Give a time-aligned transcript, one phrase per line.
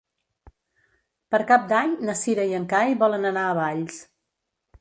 [1.35, 4.01] Per Cap d'Any na Cira i en Cai volen anar a Valls.